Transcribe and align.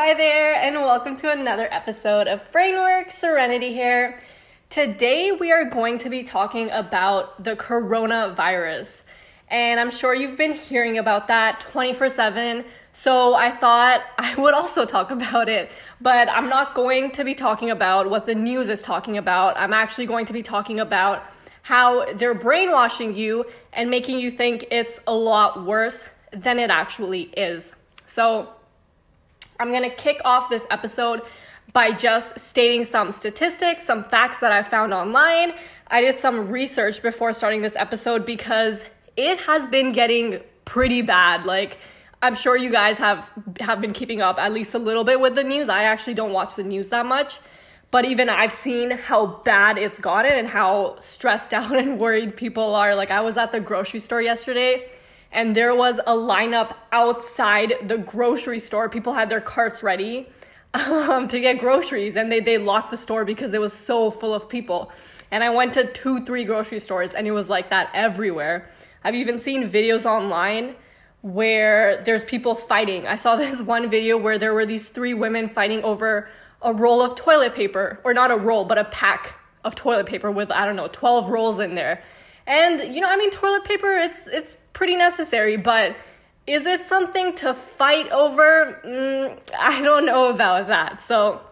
Hi 0.00 0.14
there, 0.14 0.54
and 0.54 0.76
welcome 0.76 1.16
to 1.16 1.32
another 1.32 1.66
episode 1.72 2.28
of 2.28 2.40
Brainwork 2.52 3.10
Serenity 3.10 3.72
here. 3.72 4.20
Today, 4.70 5.32
we 5.32 5.50
are 5.50 5.64
going 5.64 5.98
to 5.98 6.08
be 6.08 6.22
talking 6.22 6.70
about 6.70 7.42
the 7.42 7.56
coronavirus. 7.56 9.02
And 9.48 9.80
I'm 9.80 9.90
sure 9.90 10.14
you've 10.14 10.38
been 10.38 10.52
hearing 10.52 10.98
about 10.98 11.26
that 11.26 11.58
24 11.62 12.10
7. 12.10 12.64
So 12.92 13.34
I 13.34 13.50
thought 13.50 14.04
I 14.18 14.36
would 14.36 14.54
also 14.54 14.86
talk 14.86 15.10
about 15.10 15.48
it. 15.48 15.68
But 16.00 16.28
I'm 16.28 16.48
not 16.48 16.76
going 16.76 17.10
to 17.10 17.24
be 17.24 17.34
talking 17.34 17.68
about 17.68 18.08
what 18.08 18.24
the 18.24 18.36
news 18.36 18.68
is 18.68 18.80
talking 18.80 19.18
about. 19.18 19.58
I'm 19.58 19.72
actually 19.72 20.06
going 20.06 20.26
to 20.26 20.32
be 20.32 20.44
talking 20.44 20.78
about 20.78 21.24
how 21.62 22.12
they're 22.12 22.36
brainwashing 22.36 23.16
you 23.16 23.46
and 23.72 23.90
making 23.90 24.20
you 24.20 24.30
think 24.30 24.64
it's 24.70 25.00
a 25.08 25.12
lot 25.12 25.66
worse 25.66 26.04
than 26.32 26.60
it 26.60 26.70
actually 26.70 27.22
is. 27.36 27.72
So 28.06 28.50
I'm 29.60 29.72
gonna 29.72 29.90
kick 29.90 30.20
off 30.24 30.48
this 30.50 30.66
episode 30.70 31.22
by 31.72 31.90
just 31.90 32.38
stating 32.38 32.84
some 32.84 33.12
statistics, 33.12 33.84
some 33.84 34.04
facts 34.04 34.38
that 34.38 34.52
I 34.52 34.62
found 34.62 34.94
online. 34.94 35.52
I 35.88 36.00
did 36.00 36.18
some 36.18 36.48
research 36.48 37.02
before 37.02 37.32
starting 37.32 37.60
this 37.60 37.76
episode 37.76 38.24
because 38.24 38.84
it 39.16 39.40
has 39.40 39.66
been 39.66 39.92
getting 39.92 40.40
pretty 40.64 41.02
bad. 41.02 41.44
Like, 41.44 41.78
I'm 42.22 42.36
sure 42.36 42.56
you 42.56 42.70
guys 42.70 42.98
have 42.98 43.28
have 43.60 43.80
been 43.80 43.92
keeping 43.92 44.22
up 44.22 44.38
at 44.38 44.52
least 44.52 44.74
a 44.74 44.78
little 44.78 45.04
bit 45.04 45.20
with 45.20 45.34
the 45.34 45.44
news. 45.44 45.68
I 45.68 45.84
actually 45.84 46.14
don't 46.14 46.32
watch 46.32 46.54
the 46.54 46.64
news 46.64 46.90
that 46.90 47.06
much, 47.06 47.40
but 47.90 48.04
even 48.04 48.28
I've 48.28 48.52
seen 48.52 48.92
how 48.92 49.26
bad 49.44 49.76
it's 49.76 49.98
gotten 49.98 50.32
and 50.32 50.46
how 50.46 50.98
stressed 51.00 51.52
out 51.58 51.76
and 51.76 51.98
worried 51.98 52.36
people 52.36 52.74
are. 52.76 52.94
Like 52.94 53.10
I 53.10 53.22
was 53.22 53.36
at 53.36 53.50
the 53.50 53.60
grocery 53.60 54.00
store 54.00 54.22
yesterday 54.22 54.88
and 55.32 55.54
there 55.54 55.74
was 55.74 55.98
a 55.98 56.12
lineup 56.12 56.74
outside 56.92 57.74
the 57.86 57.98
grocery 57.98 58.58
store. 58.58 58.88
People 58.88 59.14
had 59.14 59.28
their 59.28 59.40
carts 59.40 59.82
ready 59.82 60.28
um, 60.74 61.28
to 61.28 61.40
get 61.40 61.58
groceries, 61.58 62.16
and 62.16 62.30
they, 62.30 62.40
they 62.40 62.58
locked 62.58 62.90
the 62.90 62.96
store 62.96 63.24
because 63.24 63.52
it 63.54 63.60
was 63.60 63.72
so 63.72 64.10
full 64.10 64.34
of 64.34 64.48
people. 64.48 64.90
And 65.30 65.44
I 65.44 65.50
went 65.50 65.74
to 65.74 65.90
two, 65.92 66.24
three 66.24 66.44
grocery 66.44 66.80
stores, 66.80 67.12
and 67.12 67.26
it 67.26 67.32
was 67.32 67.48
like 67.48 67.70
that 67.70 67.90
everywhere. 67.92 68.70
I've 69.04 69.14
even 69.14 69.38
seen 69.38 69.68
videos 69.68 70.06
online 70.06 70.74
where 71.22 72.02
there's 72.04 72.24
people 72.24 72.54
fighting. 72.54 73.06
I 73.06 73.16
saw 73.16 73.36
this 73.36 73.60
one 73.60 73.90
video 73.90 74.16
where 74.16 74.38
there 74.38 74.54
were 74.54 74.66
these 74.66 74.88
three 74.88 75.14
women 75.14 75.48
fighting 75.48 75.82
over 75.82 76.28
a 76.62 76.72
roll 76.72 77.02
of 77.02 77.14
toilet 77.14 77.54
paper, 77.54 78.00
or 78.02 78.14
not 78.14 78.30
a 78.30 78.36
roll, 78.36 78.64
but 78.64 78.78
a 78.78 78.84
pack 78.84 79.34
of 79.64 79.74
toilet 79.74 80.06
paper 80.06 80.30
with, 80.30 80.50
I 80.50 80.64
don't 80.64 80.76
know, 80.76 80.88
12 80.88 81.28
rolls 81.28 81.58
in 81.58 81.74
there. 81.74 82.02
And 82.48 82.94
you 82.94 83.02
know, 83.02 83.08
I 83.08 83.16
mean, 83.16 83.30
toilet 83.30 83.64
paper 83.64 83.92
it's 83.92 84.26
it's 84.26 84.56
pretty 84.72 84.96
necessary, 84.96 85.56
but 85.56 85.94
is 86.46 86.66
it 86.66 86.82
something 86.82 87.36
to 87.36 87.52
fight 87.52 88.10
over? 88.10 88.80
Mm, 88.84 89.38
I 89.60 89.82
don't 89.82 90.06
know 90.06 90.30
about 90.30 90.66
that. 90.68 91.02
So 91.02 91.42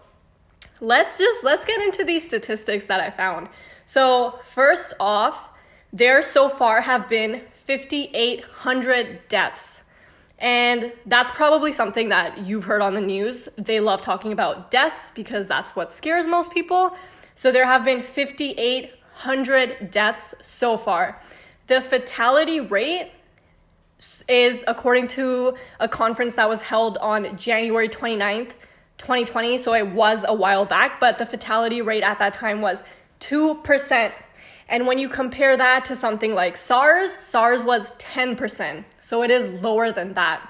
let's 0.80 1.18
just 1.18 1.44
let's 1.44 1.66
get 1.66 1.80
into 1.82 2.02
these 2.02 2.26
statistics 2.26 2.86
that 2.86 3.00
I 3.00 3.10
found. 3.10 3.50
So 3.84 4.40
first 4.42 4.94
off, 4.98 5.50
there 5.92 6.22
so 6.22 6.48
far 6.48 6.80
have 6.80 7.08
been 7.10 7.42
5,800 7.66 9.28
deaths. 9.28 9.82
And 10.38 10.92
that's 11.06 11.30
probably 11.32 11.72
something 11.72 12.08
that 12.10 12.38
you've 12.38 12.64
heard 12.64 12.82
on 12.82 12.94
the 12.94 13.00
news. 13.00 13.48
They 13.56 13.80
love 13.80 14.02
talking 14.02 14.32
about 14.32 14.70
death 14.70 14.94
because 15.14 15.46
that's 15.46 15.70
what 15.70 15.92
scares 15.92 16.26
most 16.26 16.50
people. 16.50 16.96
So 17.34 17.52
there 17.52 17.66
have 17.66 17.84
been 17.84 18.02
58 18.02 18.95
100 19.16 19.90
deaths 19.90 20.34
so 20.42 20.76
far. 20.76 21.20
The 21.68 21.80
fatality 21.80 22.60
rate 22.60 23.12
is 24.28 24.62
according 24.68 25.08
to 25.08 25.54
a 25.80 25.88
conference 25.88 26.34
that 26.34 26.48
was 26.48 26.60
held 26.60 26.98
on 26.98 27.36
January 27.38 27.88
29th, 27.88 28.50
2020. 28.98 29.56
So 29.56 29.74
it 29.74 29.88
was 29.88 30.24
a 30.28 30.34
while 30.34 30.66
back, 30.66 31.00
but 31.00 31.16
the 31.16 31.24
fatality 31.24 31.80
rate 31.80 32.02
at 32.02 32.18
that 32.18 32.34
time 32.34 32.60
was 32.60 32.82
2%. 33.20 34.12
And 34.68 34.86
when 34.86 34.98
you 34.98 35.08
compare 35.08 35.56
that 35.56 35.86
to 35.86 35.96
something 35.96 36.34
like 36.34 36.58
SARS, 36.58 37.10
SARS 37.10 37.64
was 37.64 37.92
10%. 37.92 38.84
So 39.00 39.22
it 39.22 39.30
is 39.30 39.48
lower 39.62 39.92
than 39.92 40.12
that. 40.12 40.46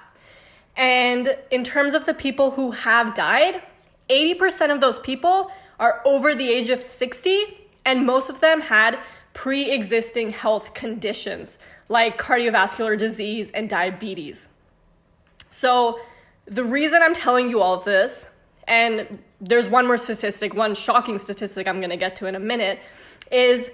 And 0.76 1.38
in 1.52 1.62
terms 1.62 1.94
of 1.94 2.04
the 2.04 2.14
people 2.14 2.50
who 2.50 2.72
have 2.72 3.14
died, 3.14 3.62
80% 4.10 4.72
of 4.72 4.80
those 4.80 4.98
people 4.98 5.52
are 5.78 6.02
over 6.04 6.34
the 6.34 6.48
age 6.48 6.70
of 6.70 6.82
60 6.82 7.65
and 7.86 8.04
most 8.04 8.28
of 8.28 8.40
them 8.40 8.60
had 8.60 8.98
pre 9.32 9.70
existing 9.70 10.32
health 10.32 10.74
conditions 10.74 11.56
like 11.88 12.18
cardiovascular 12.18 12.98
disease 12.98 13.50
and 13.54 13.70
diabetes. 13.70 14.48
So, 15.50 16.00
the 16.46 16.64
reason 16.64 17.00
I'm 17.02 17.14
telling 17.14 17.48
you 17.48 17.62
all 17.62 17.74
of 17.74 17.84
this, 17.84 18.26
and 18.68 19.22
there's 19.40 19.68
one 19.68 19.86
more 19.86 19.98
statistic, 19.98 20.52
one 20.52 20.74
shocking 20.74 21.18
statistic 21.18 21.66
I'm 21.66 21.80
gonna 21.80 21.96
get 21.96 22.16
to 22.16 22.26
in 22.26 22.34
a 22.34 22.40
minute, 22.40 22.80
is 23.30 23.70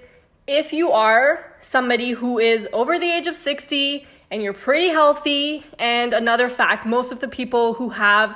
if 0.47 0.71
you 0.73 0.91
are 0.91 1.55
somebody 1.61 2.11
who 2.11 2.39
is 2.39 2.67
over 2.71 2.99
the 2.99 3.09
age 3.09 3.27
of 3.27 3.35
60 3.35 4.05
and 4.29 4.43
you're 4.43 4.53
pretty 4.53 4.89
healthy, 4.89 5.63
and 5.79 6.13
another 6.13 6.49
fact, 6.49 6.85
most 6.85 7.11
of 7.11 7.19
the 7.19 7.27
people 7.27 7.73
who 7.73 7.89
have 7.89 8.35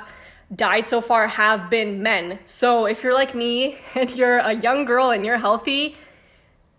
died 0.54 0.88
so 0.88 1.00
far 1.00 1.26
have 1.26 1.68
been 1.68 2.02
men. 2.02 2.38
So 2.46 2.86
if 2.86 3.02
you're 3.02 3.14
like 3.14 3.34
me 3.34 3.78
and 3.94 4.10
you're 4.10 4.38
a 4.38 4.54
young 4.54 4.84
girl 4.84 5.10
and 5.10 5.24
you're 5.24 5.38
healthy, 5.38 5.96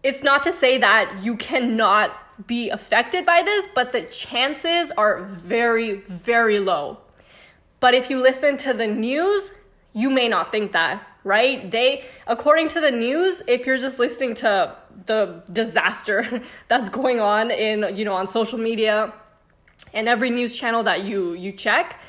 it's 0.04 0.24
not 0.24 0.44
to 0.44 0.54
say 0.54 0.78
that 0.78 1.24
you 1.24 1.36
cannot 1.36 2.12
be 2.48 2.70
affected 2.70 3.26
by 3.26 3.44
this, 3.44 3.68
but 3.76 3.92
the 3.92 4.04
chances 4.04 4.92
are 4.98 5.24
very, 5.24 5.96
very 5.96 6.60
low. 6.60 7.00
But 7.80 7.94
if 7.94 8.10
you 8.10 8.22
listen 8.22 8.58
to 8.58 8.74
the 8.74 8.88
news, 8.88 9.52
you 9.94 10.10
may 10.10 10.28
not 10.28 10.52
think 10.52 10.72
that, 10.72 11.06
right? 11.24 11.70
They, 11.70 12.06
according 12.28 12.70
to 12.70 12.82
the 12.82 12.92
news, 12.92 13.42
if 13.48 13.66
you're 13.66 13.78
just 13.78 14.00
listening 14.00 14.36
to 14.36 14.76
the 15.06 15.44
disaster 15.52 16.44
that's 16.70 16.90
going 16.90 17.20
on 17.20 17.52
in, 17.52 17.96
you 17.96 18.06
know, 18.06 18.14
on 18.14 18.28
social 18.28 18.58
media 18.58 19.14
and 19.94 20.08
every 20.08 20.30
news 20.30 20.56
channel 20.56 20.84
that 20.84 21.04
you 21.04 21.34
you 21.34 21.52
check, 21.52 22.00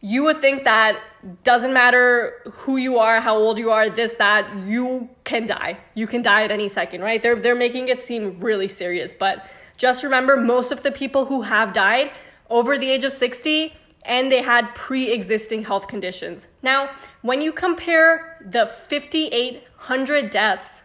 you 0.00 0.22
would 0.24 0.40
think 0.40 0.64
that 0.64 1.00
doesn't 1.42 1.72
matter 1.72 2.40
who 2.52 2.76
you 2.76 2.98
are, 2.98 3.20
how 3.20 3.36
old 3.36 3.58
you 3.58 3.70
are, 3.70 3.90
this, 3.90 4.14
that, 4.14 4.48
you 4.66 5.08
can 5.24 5.46
die. 5.46 5.78
You 5.94 6.06
can 6.06 6.22
die 6.22 6.44
at 6.44 6.52
any 6.52 6.68
second, 6.68 7.02
right? 7.02 7.22
They're, 7.22 7.36
they're 7.36 7.56
making 7.56 7.88
it 7.88 8.00
seem 8.00 8.38
really 8.40 8.68
serious. 8.68 9.12
But 9.12 9.44
just 9.76 10.04
remember, 10.04 10.36
most 10.36 10.70
of 10.70 10.82
the 10.82 10.92
people 10.92 11.26
who 11.26 11.42
have 11.42 11.72
died 11.72 12.12
over 12.48 12.78
the 12.78 12.88
age 12.90 13.04
of 13.04 13.12
60 13.12 13.74
and 14.04 14.30
they 14.30 14.42
had 14.42 14.74
pre 14.74 15.10
existing 15.12 15.64
health 15.64 15.88
conditions. 15.88 16.46
Now, 16.62 16.90
when 17.22 17.42
you 17.42 17.52
compare 17.52 18.44
the 18.44 18.66
5,800 18.66 20.30
deaths 20.30 20.82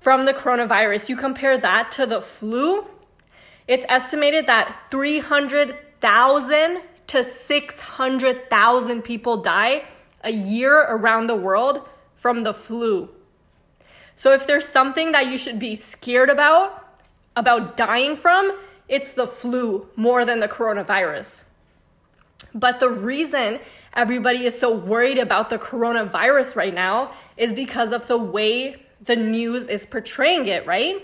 from 0.00 0.24
the 0.24 0.32
coronavirus, 0.32 1.08
you 1.08 1.16
compare 1.16 1.58
that 1.58 1.90
to 1.92 2.06
the 2.06 2.20
flu, 2.20 2.86
it's 3.66 3.84
estimated 3.88 4.46
that 4.46 4.76
300,000 4.90 6.82
to 7.08 7.24
600,000 7.24 9.02
people 9.02 9.38
die 9.38 9.84
a 10.22 10.30
year 10.30 10.80
around 10.80 11.26
the 11.26 11.34
world 11.34 11.86
from 12.14 12.42
the 12.42 12.54
flu. 12.54 13.08
So 14.16 14.32
if 14.32 14.46
there's 14.46 14.68
something 14.68 15.12
that 15.12 15.26
you 15.26 15.38
should 15.38 15.58
be 15.58 15.76
scared 15.76 16.28
about, 16.28 16.86
about 17.36 17.76
dying 17.76 18.16
from, 18.16 18.58
it's 18.88 19.12
the 19.12 19.26
flu 19.26 19.88
more 19.96 20.24
than 20.24 20.40
the 20.40 20.48
coronavirus. 20.48 21.42
But 22.54 22.80
the 22.80 22.90
reason 22.90 23.60
everybody 23.94 24.44
is 24.44 24.58
so 24.58 24.74
worried 24.74 25.18
about 25.18 25.50
the 25.50 25.58
coronavirus 25.58 26.56
right 26.56 26.74
now 26.74 27.12
is 27.36 27.52
because 27.52 27.92
of 27.92 28.06
the 28.06 28.18
way 28.18 28.82
the 29.00 29.16
news 29.16 29.66
is 29.66 29.86
portraying 29.86 30.46
it, 30.46 30.66
right? 30.66 31.02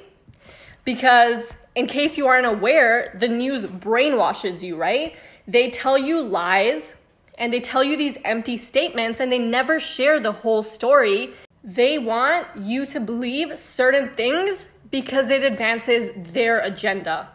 Because 0.84 1.53
in 1.75 1.86
case 1.86 2.19
you 2.19 2.26
aren't 2.26 2.47
aware, 2.47 3.16
the 3.19 3.28
news 3.28 3.65
brainwashes 3.65 4.62
you, 4.62 4.76
right? 4.76 5.15
They 5.47 5.71
tell 5.71 5.99
you 5.99 6.21
lies 6.21 6.94
and 7.37 7.53
they 7.53 7.60
tell 7.60 7.84
you 7.84 7.97
these 7.97 8.16
empty 8.25 8.56
statements 8.56 9.21
and 9.21 9.31
they 9.31 9.38
never 9.38 9.78
share 9.78 10.21
the 10.21 10.33
whole 10.33 10.63
story. 10.63 11.34
They 11.63 11.98
want 11.98 12.47
you 12.57 12.86
to 12.86 13.01
believe 13.01 13.59
certain 13.59 14.10
things 14.10 14.66
because 14.91 15.30
it 15.30 15.42
advances 15.42 16.10
their 16.33 16.60
agenda, 16.60 17.28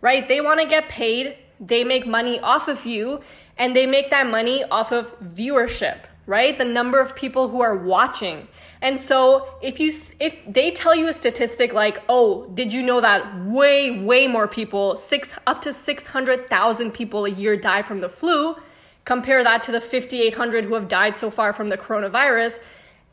right? 0.00 0.26
They 0.26 0.40
want 0.40 0.60
to 0.60 0.66
get 0.66 0.88
paid, 0.88 1.36
they 1.60 1.84
make 1.84 2.06
money 2.06 2.40
off 2.40 2.68
of 2.68 2.86
you, 2.86 3.22
and 3.58 3.76
they 3.76 3.86
make 3.86 4.10
that 4.10 4.26
money 4.26 4.64
off 4.64 4.92
of 4.92 5.14
viewership, 5.20 5.98
right? 6.26 6.56
The 6.56 6.64
number 6.64 7.00
of 7.00 7.14
people 7.14 7.48
who 7.48 7.60
are 7.60 7.76
watching. 7.76 8.48
And 8.82 9.00
so 9.00 9.48
if 9.62 9.78
you 9.78 9.92
if 10.18 10.34
they 10.46 10.72
tell 10.72 10.94
you 10.94 11.06
a 11.08 11.12
statistic 11.12 11.72
like, 11.72 12.02
"Oh, 12.08 12.46
did 12.52 12.72
you 12.72 12.82
know 12.82 13.00
that 13.00 13.22
way 13.46 14.02
way 14.04 14.26
more 14.26 14.48
people, 14.48 14.96
6 14.96 15.34
up 15.46 15.62
to 15.62 15.72
600,000 15.72 16.90
people 16.92 17.24
a 17.24 17.30
year 17.30 17.56
die 17.56 17.82
from 17.82 18.00
the 18.00 18.08
flu?" 18.08 18.56
Compare 19.04 19.44
that 19.44 19.62
to 19.62 19.72
the 19.72 19.80
5800 19.80 20.64
who 20.64 20.74
have 20.74 20.88
died 20.88 21.16
so 21.16 21.30
far 21.30 21.52
from 21.52 21.68
the 21.68 21.78
coronavirus, 21.78 22.58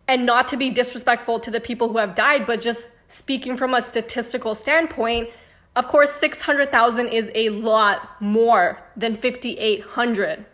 and 0.07 0.25
not 0.25 0.47
to 0.47 0.57
be 0.57 0.71
disrespectful 0.71 1.39
to 1.39 1.51
the 1.51 1.59
people 1.59 1.89
who 1.89 1.99
have 1.99 2.15
died, 2.15 2.47
but 2.47 2.61
just 2.61 2.87
speaking 3.07 3.55
from 3.55 3.75
a 3.75 3.81
statistical 3.81 4.55
standpoint, 4.55 5.29
of 5.75 5.87
course 5.87 6.11
600,000 6.13 7.07
is 7.07 7.29
a 7.35 7.49
lot 7.49 8.19
more 8.19 8.79
than 8.97 9.15
5800. 9.15 10.45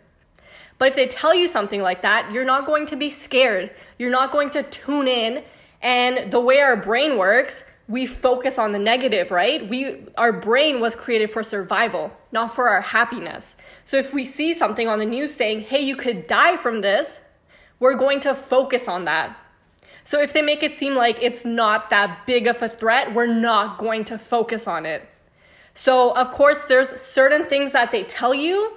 But 0.78 0.88
if 0.88 0.96
they 0.96 1.06
tell 1.06 1.34
you 1.34 1.48
something 1.48 1.80
like 1.80 2.02
that, 2.02 2.32
you're 2.32 2.44
not 2.44 2.66
going 2.66 2.86
to 2.86 2.96
be 2.96 3.10
scared. 3.10 3.70
You're 3.98 4.10
not 4.10 4.30
going 4.30 4.50
to 4.50 4.62
tune 4.62 5.08
in. 5.08 5.42
And 5.80 6.30
the 6.30 6.40
way 6.40 6.60
our 6.60 6.76
brain 6.76 7.16
works, 7.16 7.64
we 7.88 8.06
focus 8.06 8.58
on 8.58 8.72
the 8.72 8.78
negative, 8.78 9.30
right? 9.30 9.68
We 9.68 10.06
our 10.18 10.32
brain 10.32 10.80
was 10.80 10.94
created 10.94 11.30
for 11.30 11.42
survival, 11.42 12.12
not 12.32 12.54
for 12.54 12.68
our 12.68 12.80
happiness. 12.80 13.56
So 13.84 13.96
if 13.96 14.12
we 14.12 14.24
see 14.24 14.54
something 14.54 14.88
on 14.88 14.98
the 14.98 15.06
news 15.06 15.34
saying, 15.34 15.60
"Hey, 15.62 15.80
you 15.80 15.96
could 15.96 16.26
die 16.26 16.56
from 16.56 16.80
this," 16.80 17.20
we're 17.78 17.94
going 17.94 18.20
to 18.20 18.34
focus 18.34 18.88
on 18.88 19.04
that. 19.04 19.38
So 20.02 20.20
if 20.20 20.32
they 20.32 20.42
make 20.42 20.62
it 20.62 20.72
seem 20.72 20.94
like 20.94 21.18
it's 21.20 21.44
not 21.44 21.90
that 21.90 22.26
big 22.26 22.46
of 22.46 22.62
a 22.62 22.68
threat, 22.68 23.14
we're 23.14 23.26
not 23.26 23.78
going 23.78 24.04
to 24.06 24.18
focus 24.18 24.66
on 24.66 24.86
it. 24.86 25.08
So, 25.74 26.12
of 26.12 26.30
course, 26.30 26.64
there's 26.64 27.00
certain 27.00 27.46
things 27.46 27.72
that 27.72 27.90
they 27.90 28.04
tell 28.04 28.34
you 28.34 28.72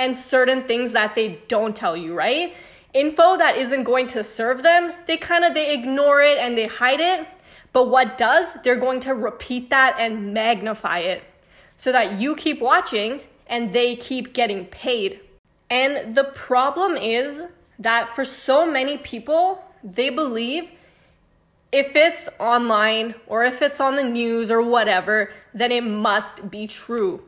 and 0.00 0.16
certain 0.16 0.62
things 0.62 0.92
that 0.92 1.14
they 1.14 1.38
don't 1.46 1.76
tell 1.76 1.94
you, 1.94 2.14
right? 2.14 2.56
Info 2.94 3.36
that 3.36 3.58
isn't 3.58 3.84
going 3.84 4.08
to 4.08 4.24
serve 4.24 4.62
them, 4.62 4.94
they 5.06 5.18
kind 5.18 5.44
of 5.44 5.52
they 5.52 5.74
ignore 5.74 6.22
it 6.22 6.38
and 6.38 6.56
they 6.56 6.66
hide 6.66 7.00
it. 7.00 7.28
But 7.74 7.88
what 7.88 8.16
does? 8.16 8.46
They're 8.64 8.80
going 8.80 9.00
to 9.00 9.14
repeat 9.14 9.68
that 9.68 9.96
and 9.98 10.32
magnify 10.32 11.00
it 11.00 11.22
so 11.76 11.92
that 11.92 12.18
you 12.18 12.34
keep 12.34 12.60
watching 12.60 13.20
and 13.46 13.74
they 13.74 13.94
keep 13.94 14.32
getting 14.32 14.64
paid. 14.64 15.20
And 15.68 16.16
the 16.16 16.24
problem 16.24 16.96
is 16.96 17.42
that 17.78 18.16
for 18.16 18.24
so 18.24 18.66
many 18.66 18.96
people, 18.96 19.62
they 19.84 20.08
believe 20.08 20.70
if 21.70 21.94
it's 21.94 22.26
online 22.40 23.14
or 23.26 23.44
if 23.44 23.60
it's 23.60 23.80
on 23.80 23.96
the 23.96 24.02
news 24.02 24.50
or 24.50 24.62
whatever, 24.62 25.30
then 25.54 25.70
it 25.70 25.84
must 25.84 26.50
be 26.50 26.66
true. 26.66 27.22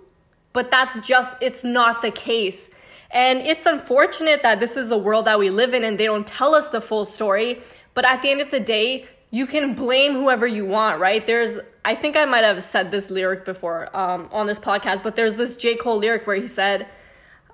But 0.53 0.71
that's 0.71 0.99
just, 1.01 1.35
it's 1.41 1.65
not 1.65 2.03
the 2.03 2.11
case. 2.11 2.69
And 3.11 3.41
it's 3.41 3.67
unfortunate 3.67 4.43
that 4.43 4.61
this 4.61 4.77
is 4.77 4.89
the 4.89 4.99
world 4.99 5.27
that 5.27 5.39
we 5.39 5.51
live 5.51 5.75
in 5.75 5.85
and 5.85 5.99
they 5.99 6.07
don't 6.07 6.27
tell 6.27 6.55
us 6.55 6.69
the 6.69 6.81
full 6.81 7.05
story. 7.05 7.63
But 7.95 8.05
at 8.05 8.23
the 8.23 8.31
end 8.31 8.41
of 8.41 8.51
the 8.51 8.61
day, 8.61 9.07
you 9.31 9.47
can 9.47 9.75
blame 9.75 10.13
whoever 10.13 10.47
you 10.47 10.65
want, 10.65 11.01
right? 11.01 11.27
There's, 11.27 11.59
I 11.85 11.95
think 11.95 12.17
I 12.17 12.25
might 12.25 12.45
have 12.45 12.63
said 12.63 12.91
this 12.91 13.11
lyric 13.11 13.45
before 13.45 13.95
um, 13.97 14.29
on 14.33 14.47
this 14.47 14.59
podcast, 14.59 15.03
but 15.03 15.17
there's 15.17 15.37
this 15.37 15.57
J. 15.57 15.75
Cole 15.77 15.99
lyric 15.99 16.27
where 16.27 16.37
he 16.37 16.47
said, 16.47 16.87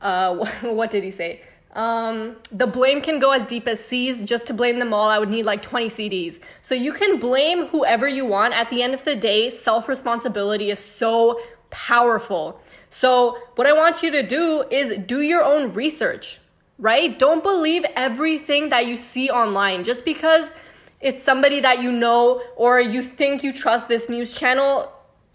uh, 0.00 0.35
what 0.62 0.91
did 0.91 1.05
he 1.05 1.11
say? 1.11 1.43
Um, 1.73 2.37
the 2.50 2.67
blame 2.67 3.03
can 3.03 3.19
go 3.19 3.31
as 3.31 3.47
deep 3.47 3.69
as 3.69 3.85
seas. 3.85 4.23
Just 4.23 4.47
to 4.49 4.55
blame 4.55 4.79
them 4.79 4.93
all, 4.93 5.09
I 5.09 5.19
would 5.19 5.29
need 5.29 5.45
like 5.45 5.62
20 5.62 5.89
CDs. 5.89 6.41
So 6.62 6.75
you 6.75 6.93
can 6.93 7.19
blame 7.19 7.67
whoever 7.67 8.09
you 8.09 8.25
want. 8.25 8.55
At 8.55 8.71
the 8.71 8.83
end 8.83 8.95
of 8.95 9.05
the 9.05 9.15
day, 9.15 9.50
self 9.50 9.89
responsibility 9.89 10.71
is 10.71 10.79
so 10.79 11.41
powerful. 11.71 12.61
So, 12.90 13.38
what 13.56 13.67
I 13.67 13.73
want 13.73 14.02
you 14.02 14.11
to 14.12 14.23
do 14.23 14.64
is 14.70 14.96
do 15.06 15.20
your 15.20 15.43
own 15.43 15.75
research, 15.75 16.40
right? 16.79 17.19
Don't 17.19 17.43
believe 17.43 17.85
everything 17.96 18.70
that 18.70 18.87
you 18.87 18.96
see 18.96 19.31
online 19.31 19.85
just 19.85 20.05
because 20.05 20.52
it's 21.00 21.23
somebody 21.23 21.61
that 21.61 21.82
you 21.82 21.93
know 21.93 22.43
or 22.56 22.81
you 22.81 23.02
think 23.02 23.43
you 23.43 23.52
trust 23.52 23.88
this 23.88 24.08
news 24.08 24.32
channel. 24.32 24.93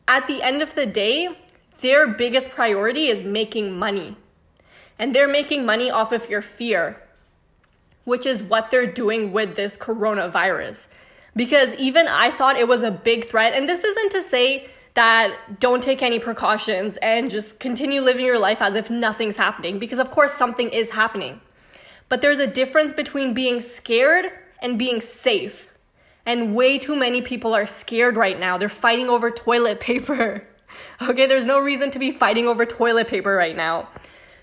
At 0.08 0.28
the 0.28 0.42
end 0.42 0.62
of 0.62 0.76
the 0.76 0.86
day, 0.86 1.30
their 1.80 2.08
biggest 2.08 2.50
priority 2.50 3.08
is 3.08 3.24
making 3.24 3.78
money 3.78 4.18
and 5.00 5.16
they're 5.16 5.28
making 5.28 5.66
money 5.66 5.90
off 5.90 6.12
of 6.12 6.30
your 6.30 6.42
fear, 6.42 7.02
which 8.04 8.26
is 8.26 8.44
what 8.44 8.72
they're 8.72 8.92
doing 8.92 9.32
with 9.32 9.56
this 9.56 9.78
coronavirus. 9.78 10.88
Because 11.36 11.74
even 11.76 12.08
I 12.08 12.30
thought 12.32 12.58
it 12.58 12.68
was 12.68 12.84
a 12.84 12.92
big 12.92 13.28
threat, 13.28 13.54
and 13.54 13.68
this 13.68 13.84
isn't 13.84 14.12
to 14.12 14.22
say 14.22 14.70
that 14.94 15.60
don't 15.60 15.82
take 15.82 16.04
any 16.04 16.20
precautions 16.20 16.98
and 16.98 17.32
just 17.32 17.60
continue 17.60 18.02
living 18.02 18.26
your 18.26 18.38
life 18.38 18.62
as 18.62 18.76
if 18.76 18.90
nothing's 18.90 19.36
happening, 19.36 19.80
because 19.80 20.00
of 20.00 20.12
course 20.12 20.34
something 20.34 20.70
is 20.70 20.92
happening. 20.92 21.42
But 22.10 22.22
there's 22.22 22.40
a 22.40 22.48
difference 22.48 22.94
between 22.94 23.34
being 23.34 23.60
scared 23.60 24.32
and 24.62 24.78
being 24.78 25.02
safe. 25.02 25.70
And 26.26 26.56
way 26.56 26.78
too 26.78 26.96
many 26.96 27.22
people 27.22 27.54
are 27.54 27.68
scared 27.68 28.16
right 28.16 28.40
now. 28.40 28.58
They're 28.58 28.70
fighting 28.70 29.10
over 29.10 29.32
toilet 29.32 29.80
paper. 29.80 30.48
okay, 31.02 31.26
there's 31.26 31.46
no 31.46 31.60
reason 31.60 31.92
to 31.92 32.00
be 32.00 32.12
fighting 32.12 32.48
over 32.48 32.66
toilet 32.66 33.08
paper 33.08 33.36
right 33.36 33.56
now. 33.56 33.90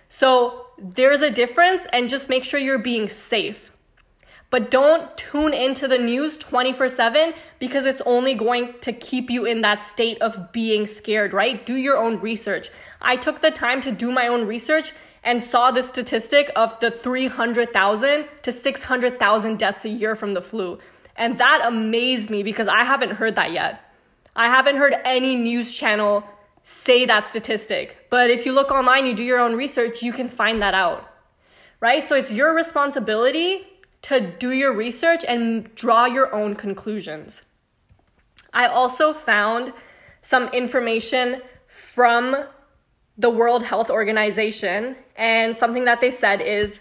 So 0.08 0.66
there's 0.78 1.22
a 1.22 1.30
difference, 1.30 1.86
and 1.92 2.08
just 2.08 2.28
make 2.28 2.44
sure 2.44 2.58
you're 2.58 2.78
being 2.78 3.08
safe. 3.08 3.69
But 4.50 4.68
don't 4.68 5.16
tune 5.16 5.54
into 5.54 5.86
the 5.86 5.98
news 5.98 6.36
24 6.36 6.88
7 6.88 7.34
because 7.60 7.84
it's 7.84 8.02
only 8.04 8.34
going 8.34 8.74
to 8.80 8.92
keep 8.92 9.30
you 9.30 9.46
in 9.46 9.60
that 9.60 9.82
state 9.82 10.20
of 10.20 10.52
being 10.52 10.86
scared, 10.86 11.32
right? 11.32 11.64
Do 11.64 11.76
your 11.76 11.96
own 11.96 12.20
research. 12.20 12.70
I 13.00 13.16
took 13.16 13.40
the 13.40 13.52
time 13.52 13.80
to 13.82 13.92
do 13.92 14.10
my 14.10 14.26
own 14.26 14.46
research 14.46 14.92
and 15.22 15.42
saw 15.42 15.70
the 15.70 15.82
statistic 15.82 16.50
of 16.56 16.78
the 16.80 16.90
300,000 16.90 18.24
to 18.42 18.52
600,000 18.52 19.58
deaths 19.58 19.84
a 19.84 19.88
year 19.88 20.16
from 20.16 20.34
the 20.34 20.42
flu. 20.42 20.78
And 21.14 21.38
that 21.38 21.62
amazed 21.64 22.30
me 22.30 22.42
because 22.42 22.66
I 22.66 22.84
haven't 22.84 23.12
heard 23.12 23.36
that 23.36 23.52
yet. 23.52 23.92
I 24.34 24.46
haven't 24.46 24.76
heard 24.76 24.94
any 25.04 25.36
news 25.36 25.72
channel 25.72 26.24
say 26.64 27.04
that 27.04 27.26
statistic. 27.26 28.06
But 28.10 28.30
if 28.30 28.46
you 28.46 28.52
look 28.52 28.70
online, 28.70 29.06
you 29.06 29.14
do 29.14 29.22
your 29.22 29.40
own 29.40 29.54
research, 29.54 30.02
you 30.02 30.12
can 30.12 30.28
find 30.28 30.62
that 30.62 30.74
out. 30.74 31.06
Right? 31.80 32.08
So 32.08 32.16
it's 32.16 32.32
your 32.32 32.54
responsibility 32.54 33.66
to 34.02 34.20
do 34.38 34.50
your 34.52 34.72
research 34.72 35.24
and 35.26 35.74
draw 35.74 36.06
your 36.06 36.34
own 36.34 36.54
conclusions. 36.54 37.42
I 38.52 38.66
also 38.66 39.12
found 39.12 39.72
some 40.22 40.48
information 40.48 41.42
from 41.66 42.44
the 43.18 43.30
World 43.30 43.62
Health 43.62 43.90
Organization, 43.90 44.96
and 45.14 45.54
something 45.54 45.84
that 45.84 46.00
they 46.00 46.10
said 46.10 46.40
is 46.40 46.80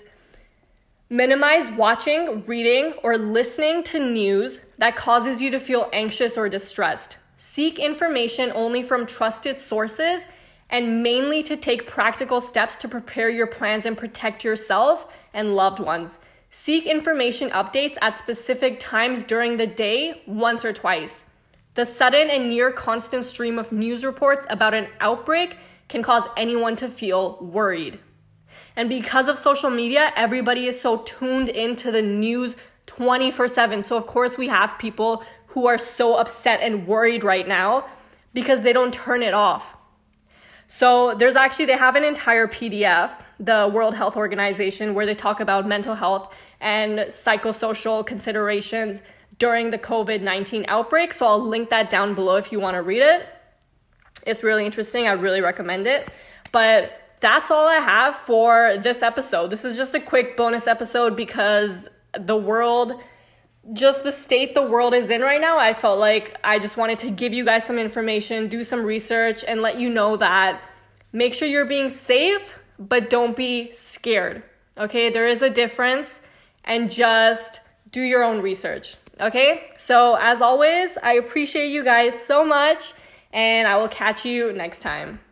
minimize 1.10 1.68
watching, 1.72 2.46
reading, 2.46 2.94
or 3.04 3.18
listening 3.18 3.84
to 3.84 4.00
news 4.00 4.62
that 4.78 4.96
causes 4.96 5.42
you 5.42 5.52
to 5.52 5.60
feel 5.60 5.90
anxious 5.92 6.38
or 6.38 6.48
distressed. 6.48 7.18
Seek 7.38 7.78
information 7.78 8.52
only 8.56 8.84
from 8.84 9.06
trusted 9.06 9.60
sources 9.60 10.22
and 10.70 11.04
mainly 11.04 11.42
to 11.44 11.58
take 11.58 11.88
practical 11.88 12.40
steps 12.40 12.76
to 12.78 12.88
prepare 12.88 13.30
your 13.30 13.48
plans 13.48 13.86
and 13.86 13.98
protect 13.98 14.44
yourself 14.44 15.08
and 15.34 15.56
loved 15.56 15.80
ones. 15.80 16.20
Seek 16.52 16.88
information 16.88 17.52
updates 17.52 17.96
at 18.02 18.18
specific 18.18 18.80
times 18.80 19.24
during 19.24 19.58
the 19.58 19.68
day, 19.68 20.24
once 20.26 20.66
or 20.66 20.74
twice. 20.74 21.24
The 21.76 21.86
sudden 21.86 22.30
and 22.30 22.50
near 22.50 22.72
constant 22.72 23.26
stream 23.26 23.60
of 23.60 23.72
news 23.72 24.04
reports 24.04 24.48
about 24.50 24.74
an 24.74 24.88
outbreak 25.00 25.58
can 25.88 26.02
cause 26.02 26.24
anyone 26.36 26.76
to 26.78 26.90
feel 26.90 27.38
worried. 27.40 28.00
And 28.76 28.90
because 28.90 29.28
of 29.28 29.38
social 29.38 29.70
media, 29.70 30.12
everybody 30.16 30.66
is 30.66 30.82
so 30.82 30.98
tuned 30.98 31.50
into 31.50 31.92
the 31.92 32.02
news 32.02 32.56
24 32.88 33.48
7. 33.48 33.84
So, 33.84 33.96
of 33.96 34.08
course, 34.08 34.36
we 34.36 34.48
have 34.48 34.80
people 34.80 35.24
who 35.48 35.68
are 35.68 35.78
so 35.78 36.16
upset 36.16 36.62
and 36.62 36.88
worried 36.88 37.24
right 37.24 37.48
now 37.48 37.86
because 38.34 38.64
they 38.64 38.74
don't 38.74 38.94
turn 38.94 39.22
it 39.22 39.34
off. 39.36 39.76
So 40.68 41.14
there's 41.16 41.36
actually, 41.36 41.66
they 41.66 41.78
have 41.78 41.96
an 41.96 42.04
entire 42.04 42.48
PDF, 42.48 43.12
the 43.40 43.70
World 43.74 43.96
Health 43.96 44.18
Organization, 44.18 44.94
where 44.94 45.06
they 45.06 45.16
talk 45.16 45.40
about 45.40 45.68
mental 45.68 45.96
health 45.96 46.34
and 46.60 47.00
psychosocial 47.00 48.06
considerations 48.06 49.02
during 49.38 49.72
the 49.72 49.78
COVID 49.78 50.22
19 50.22 50.66
outbreak. 50.68 51.14
So 51.14 51.26
I'll 51.26 51.42
link 51.46 51.70
that 51.70 51.90
down 51.90 52.16
below 52.16 52.36
if 52.36 52.52
you 52.52 52.60
want 52.60 52.76
to 52.76 52.82
read 52.82 53.02
it. 53.02 53.28
It's 54.28 54.44
really 54.44 54.66
interesting. 54.66 55.08
I 55.08 55.14
really 55.14 55.42
recommend 55.42 55.88
it. 55.88 56.10
But 56.52 56.92
that's 57.22 57.52
all 57.52 57.68
I 57.68 57.76
have 57.76 58.16
for 58.16 58.78
this 58.82 59.02
episode. 59.02 59.50
This 59.50 59.66
is 59.66 59.78
just 59.78 59.94
a 59.96 60.00
quick 60.00 60.36
bonus 60.36 60.68
episode 60.68 61.16
because 61.16 61.88
the 62.18 62.36
world 62.36 63.00
just 63.74 64.04
the 64.04 64.12
state 64.12 64.56
the 64.56 64.62
world 64.62 64.94
is 64.94 65.10
in 65.10 65.22
right 65.22 65.42
now, 65.42 65.58
I 65.58 65.74
felt 65.74 66.00
like 66.00 66.36
I 66.44 66.60
just 66.60 66.78
wanted 66.78 67.00
to 67.00 67.12
give 67.12 67.34
you 67.34 67.46
guys 67.46 67.66
some 67.66 67.78
information, 67.78 68.48
do 68.48 68.64
some 68.64 68.84
research, 68.84 69.44
and 69.48 69.62
let 69.62 69.80
you 69.80 69.90
know 69.90 70.18
that 70.18 70.62
make 71.12 71.34
sure 71.34 71.48
you're 71.48 71.66
being 71.66 71.90
safe, 71.90 72.58
but 72.80 73.10
don't 73.10 73.36
be 73.36 73.72
scared. 73.74 74.42
Okay, 74.78 75.10
there 75.10 75.28
is 75.28 75.42
a 75.42 75.50
difference, 75.50 76.22
and 76.64 76.90
just 76.90 77.60
do 77.92 78.02
your 78.02 78.24
own 78.24 78.42
research. 78.42 78.96
Okay, 79.20 79.72
so 79.78 80.16
as 80.16 80.42
always, 80.42 80.98
I 81.04 81.14
appreciate 81.14 81.68
you 81.68 81.84
guys 81.84 82.18
so 82.18 82.46
much, 82.46 82.94
and 83.34 83.68
I 83.68 83.76
will 83.76 83.90
catch 83.90 84.26
you 84.26 84.54
next 84.54 84.80
time. 84.80 85.20